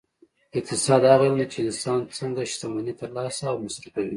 [0.57, 4.09] اقتصاد هغه علم دی چې انسان څنګه شتمني ترلاسه او مصرفوي